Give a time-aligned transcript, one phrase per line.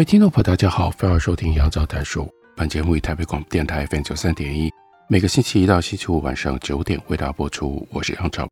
[0.00, 2.26] 各位听众朋友，大家好，欢迎收听杨照谈书。
[2.56, 4.70] 本节目以台北广播电台 FM 九三点一，
[5.10, 7.86] 每个星期一到星期五晚上九点为大家播出。
[7.90, 8.48] 我是杨照。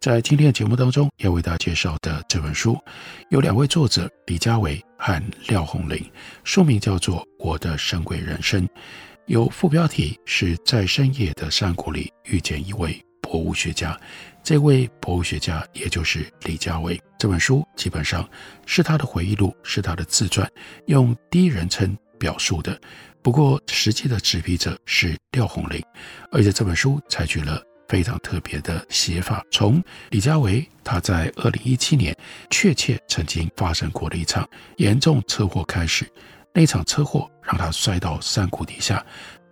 [0.00, 2.78] 在今天的节目当中，要为大家介绍的这本书，
[3.30, 6.00] 有两位作者李佳维和廖鸿龄，
[6.44, 8.64] 书名叫做《我的神鬼人生》，
[9.26, 13.98] 有副标题是在深夜的山谷里遇见一位博物学家。
[14.44, 18.28] 这位博物学家，也就是李家维，这本书基本上
[18.66, 20.46] 是他的回忆录，是他的自传，
[20.84, 22.78] 用第一人称表述的。
[23.22, 25.82] 不过，实际的执笔者是廖鸿龄，
[26.30, 29.42] 而且这本书采取了非常特别的写法。
[29.50, 32.14] 从李家维他在二零一七年
[32.50, 36.06] 确切曾经发生过的一场严重车祸开始，
[36.52, 39.02] 那场车祸让他摔到山谷底下。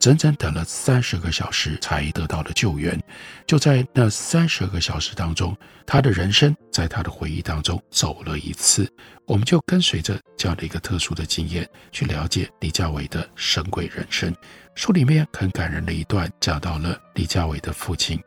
[0.02, 3.00] 整整等了三十个小时才得到了救援。
[3.46, 8.92] 就在那三十个小时当中，他的人生在他的回忆当中走了一次。
[9.26, 14.34] 我们就跟随着这样的一个特殊的经验，去了解李嘉伟的神鬼人生。
[14.74, 18.20] 书里面很感人的一段，讲到了李嘉伟的父亲。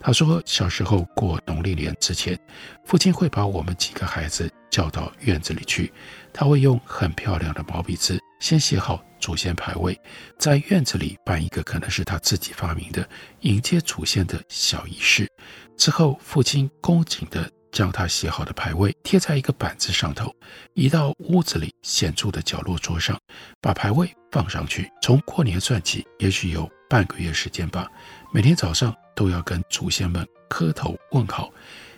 [0.00, 2.38] 他说，小时候过农历年之前，
[2.84, 5.92] 父亲会把我们几个孩子叫到院子里去，
[6.32, 9.02] 他会用很漂亮的毛笔字先写好。
[9.20, 10.00] 祖先牌位，
[10.38, 13.04] 在院子里办一个可能是他自己发明的
[13.40, 15.28] 迎接祖先的小仪式。
[15.76, 20.32] 之后，父亲恭谨地将他写好的牌位贴在一个板子上头，
[20.74, 23.18] 移到屋子里显著的角落桌上，
[23.60, 24.88] 把牌位放上去。
[25.02, 27.86] 从过年算起，也许有半个月时间吧。
[28.32, 31.50] 每天早上都要跟祖先们磕头问好。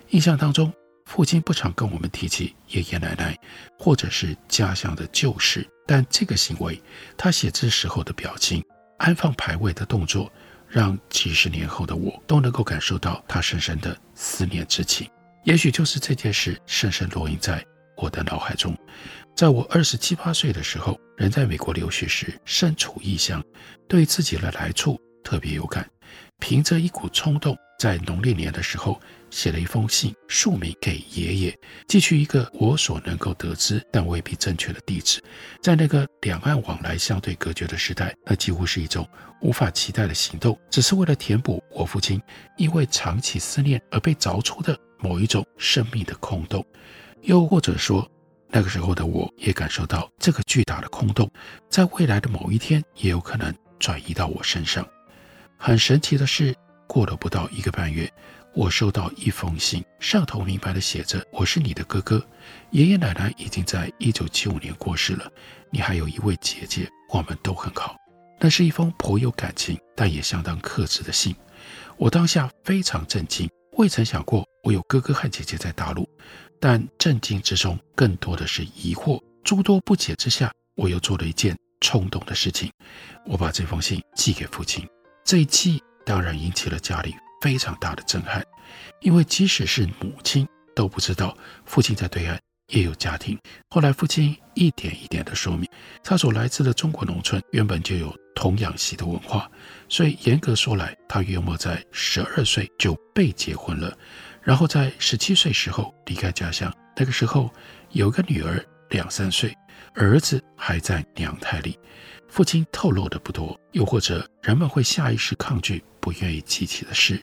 [0.09, 0.71] 印象当中，
[1.05, 3.37] 父亲不常跟我们提起爷爷奶奶，
[3.77, 5.67] 或者是家乡的旧事。
[5.87, 6.81] 但这个行为，
[7.17, 8.63] 他写字时候的表情，
[8.97, 10.31] 安放牌位的动作，
[10.67, 15.09] 让几十年后的我都能够感受到他深深的思念之情。
[15.43, 17.65] 也许就是这件事深深烙印在
[17.97, 18.77] 我的脑海中。
[19.35, 23.43] 在我二十七八岁的时候，人在美国留学时，身处异乡，
[23.87, 25.89] 对自己的来处特别有感，
[26.39, 28.99] 凭着一股冲动，在农历年的时候。
[29.31, 35.23] 写了一封信，署名给爷爷，寄去一个我所能够得知但未必正确的地址。
[35.61, 39.07] 在那个两岸往来相对隔绝的时代，那几乎是一种
[39.39, 42.21] 无法期待的行动，只是为了填补我父亲
[42.57, 46.61] 因为长期思念而被凿出的某一种生命的空洞。
[47.21, 48.05] 又或者说，
[48.51, 51.31] 那个时候的我也感受到这个巨大的空洞，
[51.69, 54.85] 在未来的某一天也有可能转移到我身上。
[55.57, 56.53] 很神奇的是，
[56.87, 58.11] 过了不到一个半月。
[58.53, 62.21] 我收到一封信，上头明白地写着：“我是你的哥哥，
[62.71, 65.31] 爷爷奶奶已经在一九七五年过世了，
[65.69, 67.95] 你还有一位姐姐，我们都很好。”
[68.37, 71.33] 那是一封颇有感情，但也相当克制的信。
[71.95, 76.09] 我当下非常震惊，未曾想过我有哥哥和姐姐在大陆，
[76.61, 79.21] 但震惊之中更多的是疑惑。
[79.43, 82.71] 诸多不解之下，我又做了一件冲动的事情，
[83.25, 84.87] 我把这封信寄给父亲。
[85.25, 87.13] 这一寄当然引起了家里。
[87.41, 88.45] 非常大的震撼，
[88.99, 91.35] 因为即使是母亲都不知道
[91.65, 93.35] 父亲在对岸也有家庭。
[93.71, 95.67] 后来父亲一点一点地说明，
[96.03, 99.49] 他所来自的中国农村原本就有童养媳的文化，
[99.89, 103.97] 所以严格说来，他约莫在十二岁就被结婚了，
[104.41, 106.73] 然后在十七岁时候离开家乡。
[106.97, 107.49] 那个时候
[107.91, 109.55] 有个女儿两三岁，
[109.93, 111.79] 儿子还在娘胎里。
[112.27, 117.21] 父亲透露的不多，又或者人们会下意识抗拒，不愿意记起的事。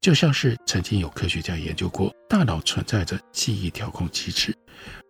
[0.00, 4.56] 就像是曾经有科学家研究过，大脑存在着记忆调控机制，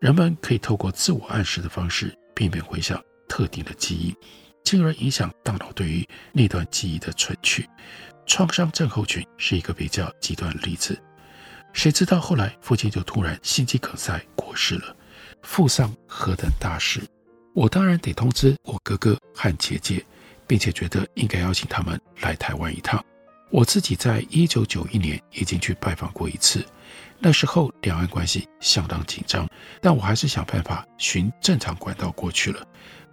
[0.01, 4.15] 人们可以透过自我暗示的方式，避免回想特定的记忆，
[4.63, 7.69] 进而影响大脑对于那段记忆的存取。
[8.25, 10.99] 创伤症候群是一个比较极端的例子。
[11.75, 14.97] 谁知道后来父亲就突然心肌梗塞过世了，
[15.43, 17.03] 父丧何等大事，
[17.53, 20.03] 我当然得通知我哥哥和姐姐，
[20.47, 23.05] 并且觉得应该邀请他们来台湾一趟。
[23.51, 26.65] 我自己在一九九一年已经去拜访过一次，
[27.19, 29.47] 那时候两岸关系相当紧张，
[29.83, 32.67] 但我还是想办法循正常管道过去了。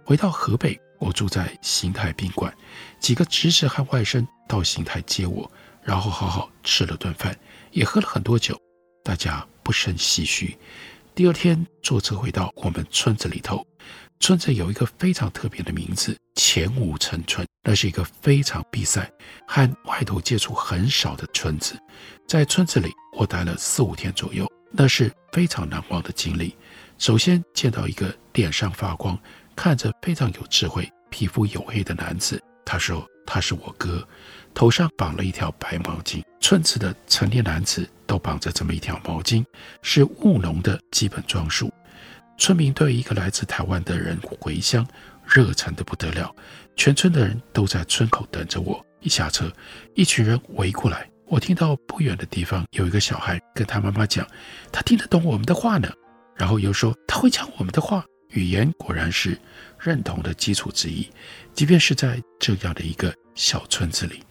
[0.04, 2.52] 回到河北，我住在邢台宾馆，
[3.00, 5.50] 几个侄子和外甥到邢台接我，
[5.82, 7.36] 然后好好吃了顿饭，
[7.72, 8.56] 也喝了很多酒，
[9.02, 10.56] 大家不胜唏嘘。
[11.14, 13.66] 第二天坐车回到我们村子里头，
[14.20, 17.46] 村子有一个非常特别的名字——前五城村。
[17.64, 19.08] 那是一个非常闭塞、
[19.46, 21.78] 和外头接触很少的村子。
[22.26, 26.56] 在村子里，我待了四五天左右，那是非常难忘的经历。
[26.98, 29.16] 首先见到一个脸上发光、
[29.54, 34.06] 看着非常有智慧、皮肤黝黑的男子，他说他是我哥，
[34.54, 36.22] 头上绑了一条白毛巾。
[36.40, 39.44] 村子的成年男子都绑着这么一条毛巾，
[39.82, 41.72] 是务农的基本装束。
[42.38, 44.86] 村民对一个来自台湾的人回乡，
[45.24, 46.34] 热忱得不得了。
[46.74, 48.84] 全村的人都在村口等着我。
[49.00, 49.50] 一下车，
[49.94, 51.08] 一群人围过来。
[51.26, 54.26] 我听到不远的地方有一个小孩跟他妈妈讲，
[54.70, 55.90] 他听得懂我们的话呢。
[56.36, 59.38] 然后又说他会讲我们的话，语言果然是
[59.78, 61.08] 认同的基础之一。
[61.54, 64.22] 即便是在这样的一个小村子里，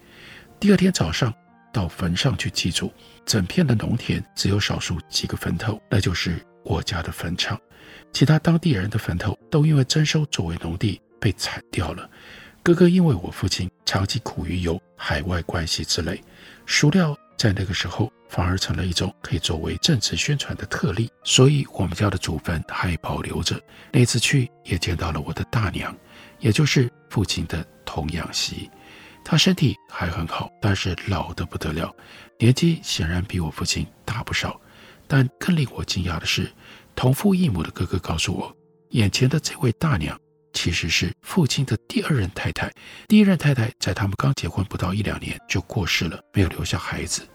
[0.62, 1.34] 第二天早上
[1.74, 2.94] 到坟上去祭祖，
[3.26, 7.60] 整片的农田只有少数几个坟头，那就是我家的坟场。
[8.14, 12.08] 其他当地人的坟头都因为征收作为农地被铲掉了。
[12.62, 16.24] 哥哥因为我父亲长期苦于有海外关系之类。
[16.68, 23.60] 熟料在那个时候反而成了一种可以作为政治宣传的特例，所以我们家的祖坟还保留着。
[23.92, 25.92] 那次去也见到了我的大娘，
[26.38, 28.70] 也就是父亲的童养媳。
[29.24, 31.94] 他身体还很好，但是老得不得了，
[32.40, 34.60] 年纪显然比我父亲大不少。
[35.08, 36.52] 但更令我惊讶的是，
[36.96, 38.56] 同父异母的哥哥告诉我，
[38.90, 40.20] 眼前的这位大娘。
[40.54, 42.70] 其实是父亲的第二任太太，
[43.08, 47.26] 第一任太太在他们刚结婚不到一两年就过世了，没有留下孩子。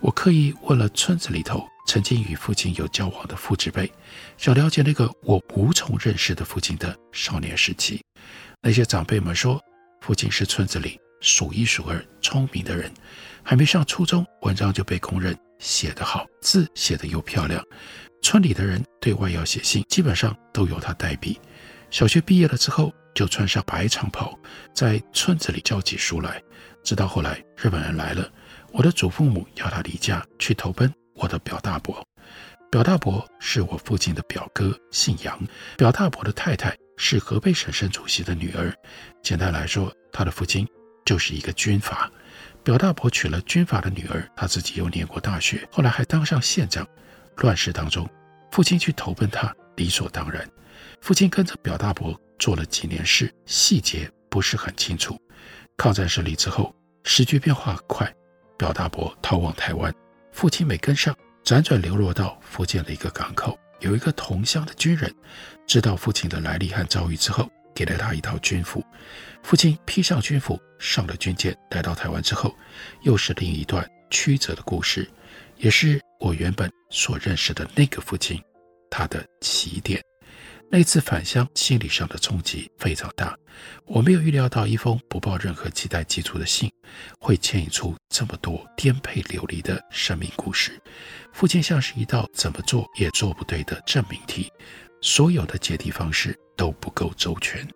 [0.00, 3.90] 我刻意问了村子里头曾经与父亲有交往的父执辈，
[4.36, 8.02] 想了解那个我无从认识的父亲的少年时期。
[8.60, 9.60] 那些长辈们说，
[10.00, 12.90] 父亲是村子里数一数二聪明的人，
[13.42, 17.62] 还没上初中，文章就被公认写得好，字写得又漂亮。
[18.22, 21.40] 村里的人对外要写信，基本上都由他代笔。
[21.90, 24.38] 小学毕业了之后，就穿上白长袍，
[24.74, 26.42] 在村子里教起书来。
[26.82, 28.30] 直到后来日本人来了，
[28.72, 32.06] 我的祖父母要他离家去投奔我的表大伯。
[32.70, 35.38] 表大伯是我父亲的表哥，姓杨。
[35.76, 38.72] 表大伯的太太是河北省省主席的女儿。
[39.22, 40.66] 简单来说，他的父亲
[41.10, 42.08] 就是一个军阀。
[42.62, 46.86] 表大伯娶了军阀的女儿，他自己又念过大学，后来还当上县长。
[47.38, 48.08] 乱世当中，
[48.52, 50.48] 父亲去投奔他，理所当然。
[51.00, 55.20] 父亲跟着表大伯做了几年事，细节不是很清楚。
[55.76, 56.72] 抗战胜利之后，
[57.02, 58.14] 时局变化很快，
[58.56, 59.92] 表大伯逃往台湾，
[60.30, 61.12] 父亲没跟上，
[61.42, 63.58] 辗转流落到福建的一个港口。
[63.80, 65.12] 有一个同乡的军人，
[65.66, 68.84] 知道父亲的来历和遭遇之后，给了他一套军服。
[69.42, 72.54] 父亲披上军服，上了军舰，来到台湾之后，
[73.02, 75.08] 又是另一段曲折的故事，
[75.56, 78.40] 也是我原本所认识的那个父亲，
[78.90, 80.00] 他的起点。
[80.72, 83.36] 那次返乡，心理上的冲击非常大。
[83.86, 86.70] 我没有预料到一封不抱任何期待寄出的信，
[87.18, 90.80] 会牵引出这么多颠沛流离的生命故事。
[91.32, 94.48] 父亲像是一道怎么做也做不对的证明题，
[95.02, 97.66] 所有的解题方式都不够周全。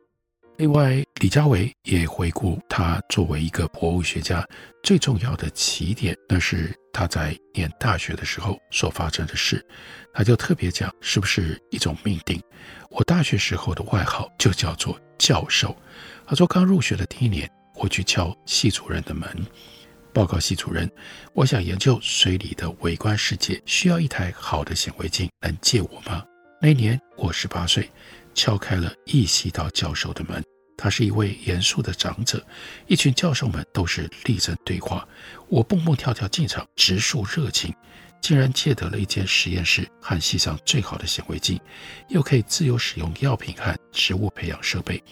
[0.57, 4.47] 另外，李佳维也回顾他作为一个博物学家
[4.85, 9.65] 最重要的起点，那是他在念大学的时候所发生的事。
[10.13, 12.41] 他就特别讲，是不是一种命定？
[12.89, 15.77] 我大学时候的外号就叫做教授。
[16.25, 19.29] 他说，刚入学的第一年，我去敲系主任的门，
[20.13, 20.89] 报告系主任，
[21.33, 26.25] 我想研究水里的微观世界，需要一台好的显微镜，能借我吗？
[26.63, 27.91] 那年我十八岁。
[28.35, 30.45] 敲开了一系道教授的门，
[30.77, 32.45] 他是一位严肃的长者，
[32.87, 35.07] 一群教授们都是立正对话。
[35.49, 37.73] 我蹦蹦跳跳进场，直树热情，
[38.21, 41.59] 竟然借得了一间实验室和系上最好的显微镜，
[42.09, 45.03] 又可以自由使用药品和植物培养设备，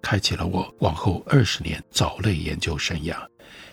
[0.00, 3.16] 开启了我往后二十年藻类研究生涯。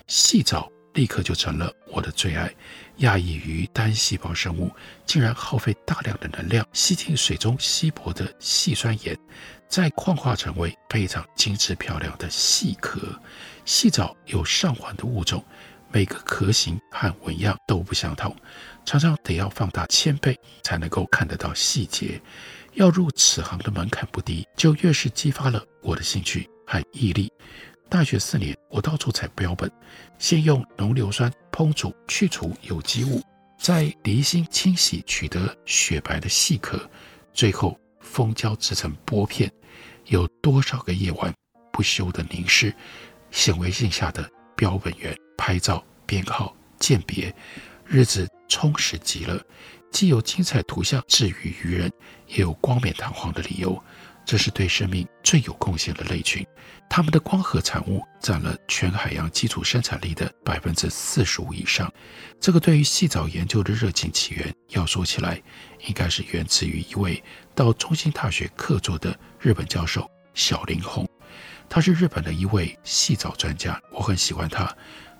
[0.08, 2.54] 细藻立刻就成了我的最爱。
[3.00, 4.72] 讶异于单细胞生物
[5.06, 9.18] 竟然耗费大量的能量吸进水中稀薄的细酸盐，
[9.68, 13.00] 再矿化成为非常精致漂亮的细壳。
[13.66, 15.44] 细藻有上环的物种，
[15.92, 18.36] 每个壳形和纹样都不相同，
[18.84, 22.20] 常常得要放大千倍才能够看得到细节。
[22.74, 27.32] 要入此行的门槛不低，就越是激发了我的兴趣和毅力。
[27.90, 29.72] 大学四年，我到处采标本，
[30.20, 33.20] 先用浓硫酸烹煮去除有机物，
[33.58, 36.80] 在离心清洗取得雪白的细壳，
[37.34, 39.52] 最后封胶制成玻片。
[40.06, 41.34] 有多少个夜晚
[41.74, 42.72] 不休地凝视
[43.32, 47.34] 显微镜下的标本源，拍照编号鉴别，
[47.88, 49.44] 日子充实极了，
[49.92, 51.92] 既有精彩图像治愈于人，
[52.28, 53.84] 也有冠冕堂皇的理由。
[54.28, 56.46] 这是对生命最有贡献的类群，
[56.90, 61.90] 它们的光合产物占了全海洋基础生产力的百分之四十五以上。
[62.38, 65.42] 这个对于细藻研究的热情起源，要说起来，
[65.88, 67.24] 应该是源自于一位
[67.56, 71.08] 到中兴大学客座的日本教授小林宏。
[71.70, 74.70] 他是日本的一位细藻专家，我很喜欢他，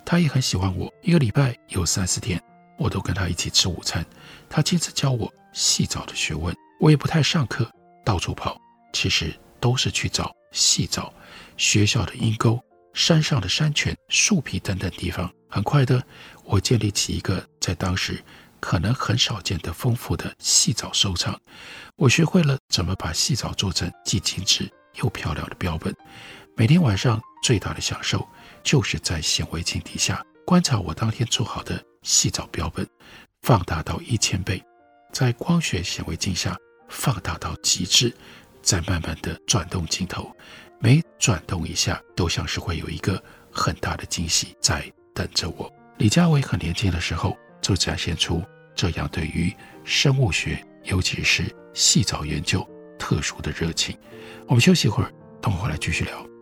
[0.04, 0.92] 他也很喜欢我。
[1.02, 2.38] 一个礼拜有三四天，
[2.76, 4.04] 我都跟他一起吃午餐。
[4.50, 7.70] 他亲自教我细藻的学问，我也不太上课，
[8.04, 8.60] 到处跑。
[8.92, 11.12] 其实都是去找细藻，
[11.56, 12.58] 学校的阴沟、
[12.94, 15.30] 山上的山泉、树皮等等地方。
[15.48, 16.02] 很快的，
[16.44, 18.22] 我建立起一个在当时
[18.60, 21.38] 可能很少见的丰富的细藻收藏。
[21.96, 25.94] 我学会了怎么把细藻做成既精致又漂亮的标本。
[26.54, 28.28] 每天晚上最大的享受
[28.62, 32.86] 就是在显微镜底下观察我当天做好的细藻标本，
[33.42, 34.62] 放大到一千倍，
[35.12, 36.56] 在光学显微镜下
[36.88, 38.14] 放大到极致。
[38.68, 40.30] 再慢慢的转动镜头，
[40.78, 44.84] 每转动一下，都像是会有一个很大的惊喜在
[45.14, 45.72] 等着我。
[45.96, 48.44] 李佳薇很年轻的时候就展现出
[48.74, 49.50] 这样对于
[49.84, 52.62] 生物学，尤其是细藻研究
[52.98, 53.96] 特殊的热情。
[54.46, 55.10] 我们休息一会儿，
[55.40, 56.37] 等会回来继续聊。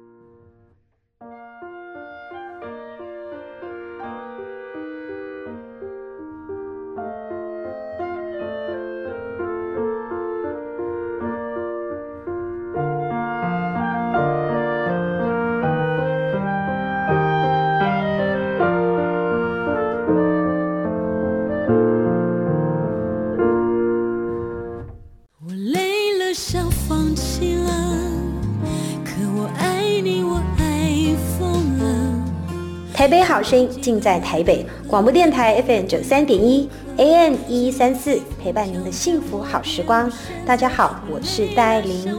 [33.37, 36.67] 好声音尽在台北广播电台 FM 九三点一
[36.97, 40.11] AM 一一三四，陪伴您的幸福好时光。
[40.47, 42.19] 大家好，我是戴爱玲。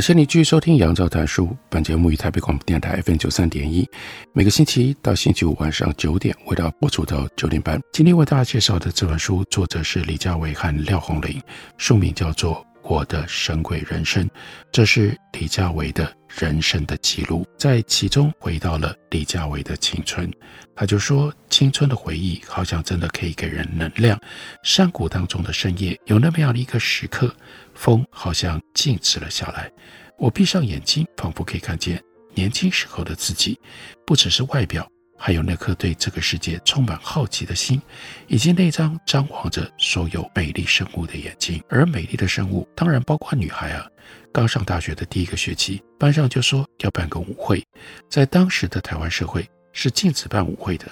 [0.00, 1.44] 感谢你继续收听《杨照谈书》。
[1.68, 3.86] 本节目于台北广播电台 FM 九三点一，
[4.32, 7.78] 每个星期一到星期五晚上九点为大家播出到九点半。
[7.92, 11.38] 今天为大家介绍的这本书，作者是李佳伟和廖红玲，
[11.76, 12.54] 书名叫做
[12.90, 14.26] 《我的神鬼人生》。
[14.72, 20.28] 这是李佳维的人生的记录，在其中回到了李佳维的青春。
[20.74, 24.20] 他就说，青春的回忆好像真的可以给人能量。
[24.64, 27.32] 山谷当中的深夜，有那么样的一个时刻。
[27.74, 29.70] 风好像静止了下来，
[30.18, 32.02] 我闭上眼睛，仿佛可以看见
[32.34, 33.56] 年轻时候的自己，
[34.04, 34.90] 不只是外表，
[35.22, 37.80] 还有那颗对这个世界充满好奇的心，
[38.26, 41.62] 以及那张张望着所有美丽生物的眼睛。
[41.68, 43.86] 而美丽的生物当然包括女孩啊。
[44.32, 47.62] 刚上大学的第一个学期，班上就说要办个舞会，
[48.08, 50.86] 在当时的台湾社会是禁止办舞会的。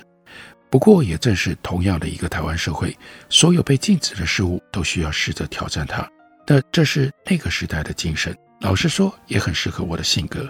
[0.69, 2.95] 不过也正是同样的一个台湾社会，
[3.31, 6.07] 所有被禁止的事物都需要试着挑战它。
[6.47, 10.47] 那这是那个时代的精神，老实说也很适合我的性格。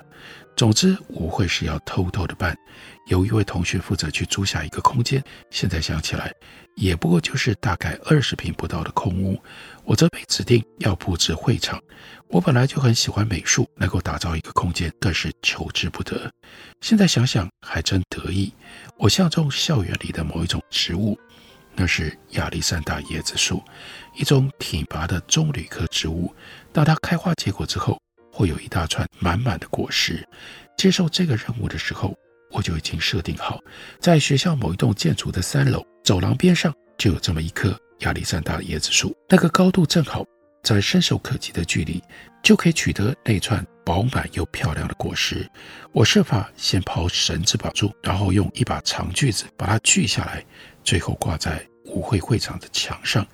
[0.59, 2.59] 总之，舞会是要偷偷的办，
[3.07, 5.23] 有一位同学负责去租下一个空间。
[5.53, 6.35] 现在想起来，
[6.75, 9.41] 也不过就是大概二十平不到的空屋。
[9.85, 11.81] 我则被指定要布置会场。
[12.27, 16.29] 我本来就很喜欢美术，能够打造一个空间更是求之不得。
[16.81, 18.53] 现在想想还真得意。
[18.97, 21.17] 我相中校园里的某一种植物。
[21.77, 23.62] 那是亚历山大椰子树，
[24.17, 26.35] 一种挺拔的棕榈科植物。
[26.73, 27.97] 当它开花结果之后，
[28.38, 30.25] 会有一大串满满的果实。
[30.76, 32.14] 接受这个任务的时候，
[32.52, 33.59] 我就已经设定好，
[33.99, 39.12] 在学校某一栋建筑的三楼走廊边上就有这么一棵亚历山大椰子树。
[39.28, 40.25] 那个高度正好，
[40.62, 42.00] 在伸手可及的距离，
[42.40, 45.45] 就可以取得那串饱满又漂亮的果实。
[45.92, 50.47] 我设法先抛绳子绑住，然后用一把长锯子把它锯下来，
[50.85, 53.26] 最后挂在舞会会场的墙上，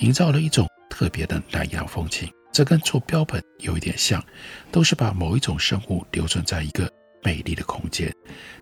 [0.00, 2.30] 营造了一种特别的南洋风情。
[2.52, 4.22] 这跟做标本有一点像，
[4.70, 6.90] 都是把某一种生物留存在一个
[7.22, 8.12] 美丽的空间。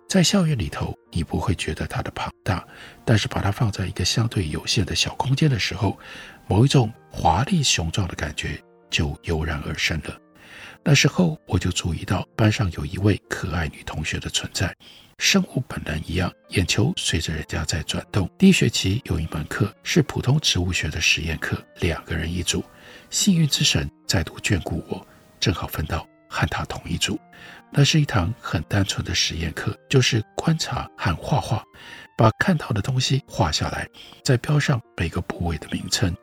[0.07, 2.65] 在校园里头，你不会觉得它的庞大，
[3.05, 5.97] 但是把它放在一个相对有限的小空间的时候，
[6.47, 10.17] 某一种华丽雄壮的感觉就油然而生了。
[10.83, 14.73] 那时候我就注意到班上有一位可爱女同学的存在，
[15.17, 18.29] 生物本能一样，眼球随着人家在转动。
[18.37, 22.63] 第一学期有一门课是普通植物学的实验课，两个人一组。
[23.09, 25.05] 幸运之神再度眷顾我，
[25.39, 27.19] 正好分到和他同一组。
[27.71, 31.63] 那是一堂很单纯的实验课，就是观察和画画，
[32.17, 33.87] 把看到的东西画下来，
[34.23, 36.15] 再标上每个部位的名称。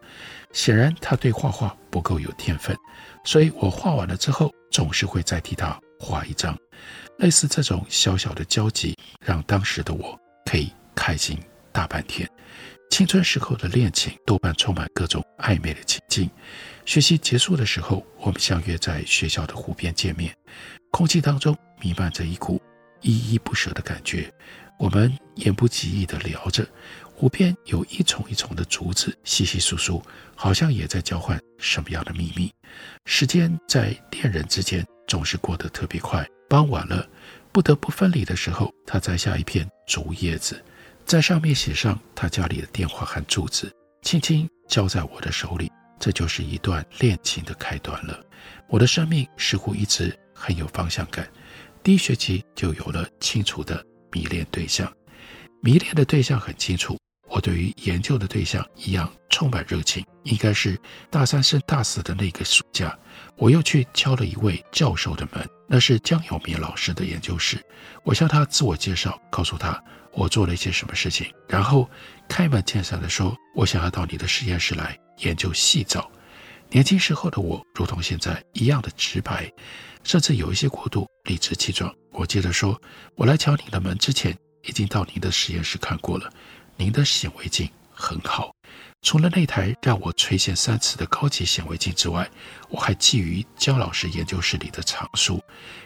[0.53, 2.77] 显然他对画画不够有天分，
[3.25, 6.57] 所以我画完了之后，总是会再替他画一张。
[7.19, 11.39] 类似这种小小的交集，让当时的我可以开心
[11.73, 12.29] 大半天。
[12.97, 16.31] 青春时候的恋情多半充满各种暧昧的情境。
[16.87, 20.35] 学习结束的时候，我们相约在学校的湖边见面，
[20.91, 22.59] 空气当中弥漫着一股
[23.03, 24.33] 依依不舍的感觉。
[24.79, 26.67] 我们言不及义地聊着。
[27.15, 30.03] 湖边有一丛一丛的竹子，窸窸窣窣，
[30.35, 32.51] 好像也在交换什么样的秘密。
[33.05, 36.27] 时间在恋人之间总是过得特别快。
[36.49, 37.07] 傍晚了，
[37.53, 40.65] 不得不分离的时候，他摘下一片竹叶子，
[41.07, 43.73] 在上面写上他家里的电话和住址，
[44.03, 45.71] 轻轻交在我的手里。
[46.01, 48.21] 这就是一段恋情的开端了。
[48.69, 51.27] 我的生命似乎一直很有方向感，
[51.83, 54.93] 第一学期就有了清楚的迷恋对象。
[55.63, 56.99] 迷恋的对象很清楚。
[57.29, 60.79] 我对于研究的对象一样充满热情，应该是
[61.11, 62.97] 大三升大四的那个暑假，
[63.37, 67.63] 我又去敲了一位教授的门，那是江永明老师的研究室。
[68.03, 69.83] 我向他自我介绍，告诉他
[70.13, 71.89] 我做了一些什么事情，然后
[72.29, 76.11] 开门见山地说：“我想要到你的实验室来研究细藻。”
[76.71, 79.53] 年轻时候的我，如同现在一样的直白，
[80.03, 81.95] 甚至有一些过度理直气壮。
[82.13, 82.81] 我接着说
[83.17, 86.33] ：“我来敲你的门之前，已经到您的实验室看过了。”
[86.79, 88.51] 您的显微镜很好，
[89.03, 92.29] 除了那台让我垂涎三尺的高级显微镜之外，
[92.69, 95.41] 我还觊觎姜老师研究室里的藏书，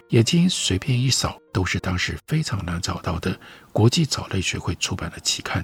[0.08, 3.38] 眼睛随便一扫都是当时非常难找到的
[3.72, 5.62] 国际藻类学会出版的期刊，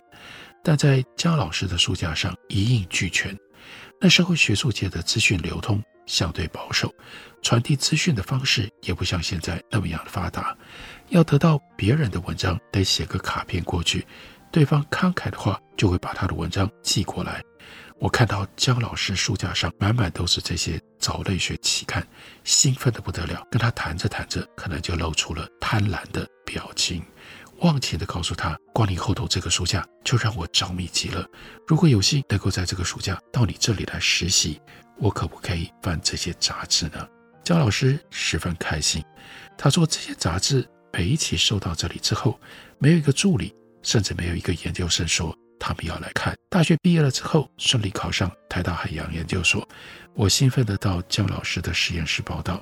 [0.63, 3.35] 但在姜老师的书架上一应俱全。
[3.99, 6.95] 那时候学术界的资讯流通相对保守，
[7.41, 10.55] 传递资讯的方式也不像现在那么样的发达，
[11.09, 14.07] 要得到别人的文章得写个卡片过去。
[14.51, 17.43] 对方慷慨的话，就会把他的文章寄过来。
[17.99, 22.07] 我看到姜老师书架上满满都是这些藻类学期刊，
[22.45, 23.43] 兴奋的不得了。
[23.51, 27.03] 跟他谈着谈着，可能就露出了贪婪的表情，
[27.61, 31.27] 忘情地告诉他，光你后头这个书架就让我着迷极了。
[31.67, 34.61] 如果有幸能够在这个暑假到你这里来实习，
[34.99, 37.09] 我可不可以翻这些杂志呢？
[37.45, 39.03] 姜老师十分开心。
[39.57, 42.39] 他说，这些杂志每一期收到这里之后，
[42.79, 43.55] 没有一个助理。
[43.87, 46.35] 甚至没有一个研究生说他们要来看。
[46.51, 49.67] 大学毕业了之后，顺利考上台大海洋研究所，
[50.13, 52.61] 我兴奋地到姜老师的实验室报道。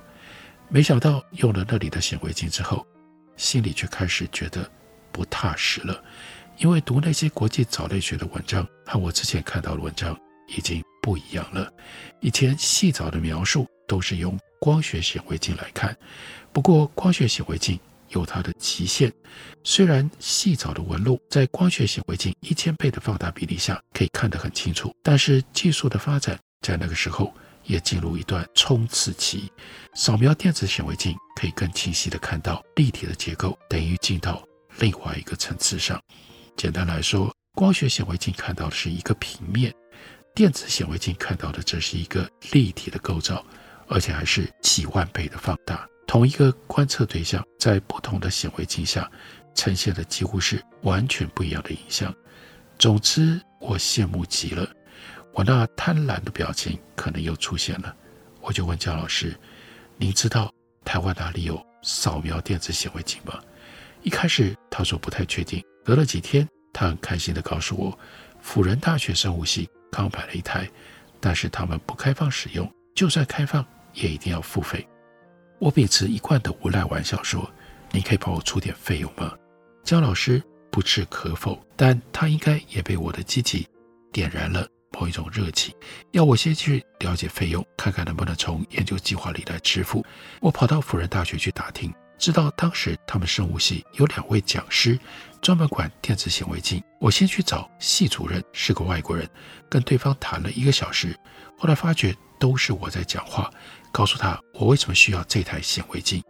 [0.68, 2.86] 没想到用了那里的显微镜之后，
[3.36, 4.70] 心里却开始觉得
[5.10, 6.04] 不踏实了，
[6.58, 10.14] 因为读那些国际藻类学的文章和我之前看到的文章
[10.54, 11.72] 已经不一样了。
[12.20, 15.96] 以前细藻的描述都是用光学显微镜来看，
[16.52, 17.80] 不过光学显微镜。
[18.14, 19.12] 有它的极限，
[19.62, 29.50] 虽然细藻的纹路在光学显微镜一千倍的放大比例下可以看得很清楚，但是技术的发展在那个时候也进入一段冲刺期。
[29.94, 34.42] 扫描电子显微镜可以更清晰地看到立体的结构，等于进到
[34.78, 36.00] 另外一个层次上。
[36.56, 39.74] 简单来说，光学显微镜看到的是一个平面，
[40.34, 43.44] 电子显微镜看到的则是一个立体的构造，
[43.88, 45.88] 而且还是几万倍的放大。
[46.06, 49.10] 同一个观测对象在不同的显微镜下
[49.54, 52.14] 呈现的几乎是完全不一样的影像。
[52.78, 54.68] 总之，我羡慕极了。
[55.32, 57.94] 我那贪婪的表情可能又出现了。
[58.40, 59.34] 我就问姜老师
[59.96, 60.52] ：“您知道
[60.84, 63.40] 台湾哪里有扫描电子显微镜吗？”
[64.02, 65.64] 一开始他说不太确定。
[65.84, 67.98] 隔了几天，他很开心地告诉我，
[68.40, 70.68] 辅仁大学生物系刚买了一台，
[71.20, 74.86] 但是他们不开放使用，就算开放也一定要付费。
[75.58, 77.50] 我秉持一贯的无赖玩笑说
[77.92, 79.32] ：“你可以帮我出点费用吗？”
[79.84, 83.66] 姜老师不置可否，但他应该也被我的积极
[84.12, 85.74] 点燃了某一种热情，
[86.12, 90.04] 要我先去了解费用，看看能不能从研究计划里来支付。
[90.40, 94.98] 我跑到辅仁大学去打听，知道当时他们生物系有两位讲师
[95.40, 96.82] 专门管电子显微镜。
[97.00, 99.28] 我先去找系主任，是个外国人，
[99.68, 101.14] 跟对方谈了一个小时，
[101.58, 103.50] 后来发觉都是我在讲话，
[103.90, 106.22] 告诉他我为什么需要这台显微镜，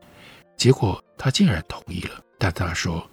[0.57, 3.05] 结果他竟然同意了，但他说。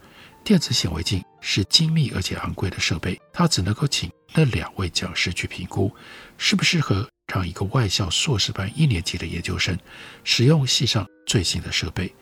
[0.43, 5.91] 电子显微镜是精密而且昂贵的设备，他只能够请那两位讲师去评估，
[6.37, 9.75] 适不适合让一个外校硕士班一年级的研究生
[10.23, 12.13] 使用系上最新的设备。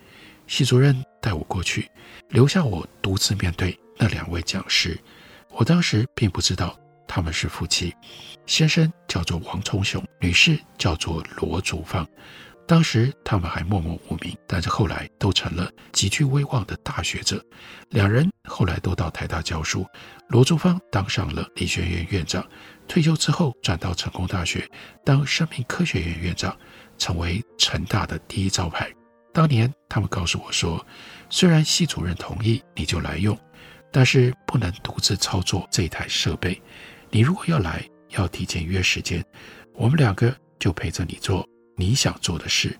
[0.47, 1.89] 系主任带我过去，
[2.29, 4.97] 留下我独自面对那两位讲师。
[5.49, 6.77] 我当时并不知道
[7.09, 7.91] 他们是夫妻，
[8.45, 12.07] 先生叫做王崇雄，女士叫做罗竹芳。
[12.67, 17.43] 当时他们还默默无名，但是后来都成了极具威望的大学者。
[17.89, 19.83] 两人后来都到台大教书，
[20.27, 22.47] 罗竹芳当上了理学院院长，
[22.87, 24.69] 退休之后转到成功大学
[25.03, 26.55] 当生命科学院院长，
[26.99, 28.87] 成为成大的第一招牌。
[29.33, 30.85] 当年他们告诉我说，
[31.27, 33.35] 虽然系主任同意你就来用，
[33.91, 36.61] 但是不能独自操作这台设备。
[37.11, 39.23] 你如果要来，要提前约时间，
[39.73, 41.47] 我们两个就陪着你做。
[41.75, 42.77] 你想做的事，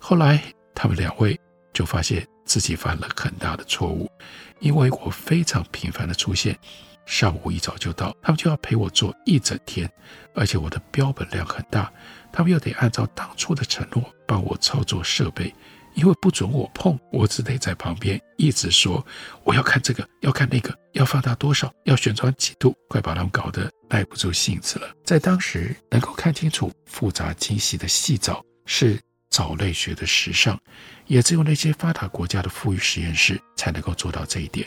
[0.00, 0.42] 后来
[0.74, 1.38] 他们两位
[1.72, 4.10] 就发现自己犯了很大的错误，
[4.58, 6.58] 因为我非常频繁的出现，
[7.06, 9.88] 上午一早就到，他们就要陪我做一整天，
[10.34, 11.92] 而且我的标本量很大，
[12.32, 15.54] 他们又得按照当初的承诺帮我操作设备，
[15.94, 19.04] 因为不准我碰，我只得在旁边一直说
[19.44, 23.70] 我要看这个，要看那个，要放大多少，要旋转几度，快把他们搞得。
[23.92, 24.90] 耐不住性子了。
[25.04, 30.58] 在当时，能够看清楚复杂精细的细藻是藻类学的时尚，
[31.06, 34.66] 也只有那些发达国家的富裕实验室才能够做到这一点。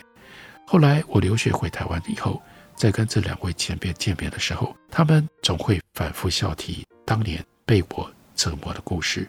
[0.64, 2.40] 后来我留学回台湾以后，
[2.76, 9.28] 在跟这两位前辈见面的时候，他们总会反复笑提当年被我折磨的故事。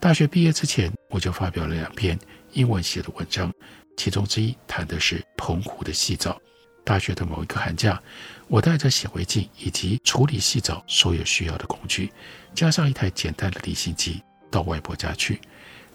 [0.00, 2.18] 大学毕业之前，我就发表了两篇
[2.52, 3.52] 英文写的文章，
[3.98, 6.40] 其中之一谈的是澎湖的细藻。
[6.82, 8.02] 大学的某一个寒假，
[8.48, 12.10] 我带着显微镜以及处理细藻所有需要的工具，
[12.54, 15.38] 加上一台简单的离心机，到外婆家去。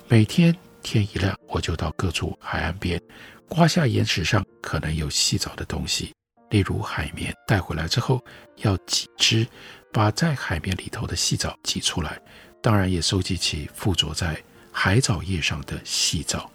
[0.07, 3.01] 每天天一亮，我就到各处海岸边，
[3.49, 6.13] 刮下岩石上可能有细藻的东西，
[6.51, 7.33] 例如海绵。
[7.47, 8.23] 带回来之后，
[8.57, 9.47] 要挤汁，
[9.91, 12.21] 把在海绵里头的细藻挤出来。
[12.65, 14.35] 当然，也收集起附着在
[14.71, 16.49] 海藻叶上的细藻。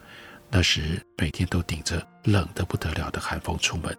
[0.51, 3.96] 那时每天都顶着冷得不得了的寒风出门，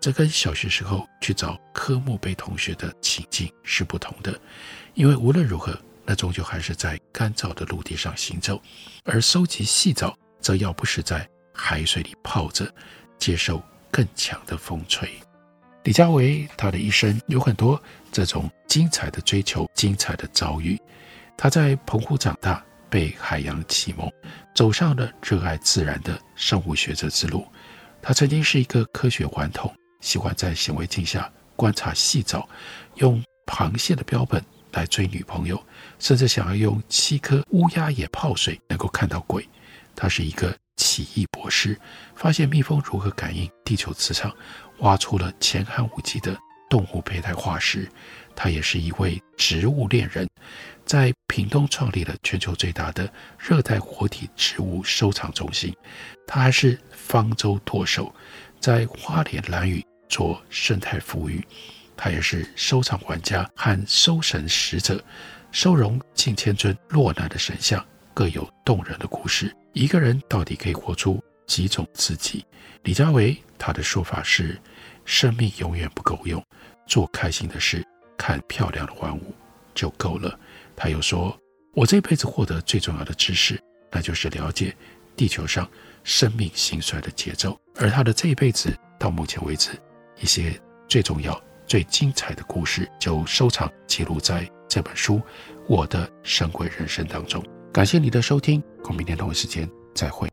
[0.00, 4.36] 这跟小学时候去找科目杯同学的情境是不同的。
[4.94, 8.60] 因为无论如何，那终究还是在干燥的陆地上行走，
[9.04, 12.68] 而收集细藻则要不是在海水里泡着，
[13.20, 15.08] 接受更强的风吹。
[15.84, 20.76] 李嘉维他的一生有很多这种精彩的追求、精彩的遭遇。
[21.42, 22.62] 他在澎湖长大。
[22.88, 24.06] 被海洋启蒙，
[24.54, 27.46] 走上了热爱自然的生物学者之路。
[28.02, 32.46] 他曾经是一个科学顽童，喜欢在显微镜下观察细藻，
[32.96, 35.58] 用螃蟹的标本来追女朋友，
[35.98, 39.48] 甚至想要用七颗乌鸦眼泡水能够看到鬼。
[39.96, 41.80] 他是一个奇异博士，
[42.14, 44.30] 发现蜜蜂如何感应地球磁场，
[44.80, 46.36] 挖出了前寒武纪的
[46.68, 47.90] 动物胚胎化石。
[48.34, 50.28] 他也是一位植物恋人。
[50.84, 55.74] 在屏东创立了全球最大的热带活体植物收藏中心，
[56.26, 58.12] 他还是方舟舵手，
[58.58, 61.42] 在花莲兰屿做生态抚育。
[61.96, 65.02] 他也是收藏玩家和收神使者，
[65.52, 69.54] 收容近千尊落难的神像，各有动人的故事。
[69.72, 72.44] 一个人到底可以活出几种自己？
[72.82, 74.60] 李佳维他的说法是：
[75.04, 76.44] 生命永远不够用，
[76.88, 77.86] 做开心的事，
[78.22, 79.34] 看漂亮的万物
[79.74, 80.38] 就够了。
[80.76, 81.36] 他又说
[81.74, 84.72] ：“我这辈子获得最重要的知识，那就是了解
[85.16, 85.68] 地球上
[86.04, 87.60] 生命兴衰的节奏。
[87.74, 89.70] 而他的这一辈子到目前为止，
[90.20, 90.54] 一些
[90.86, 95.16] 最重要、最精彩的故事，就收藏记录在这本书
[95.68, 97.44] 《我的神鬼人生》当中。
[97.72, 100.28] 感谢你的收听，我们明天同一时间再会。”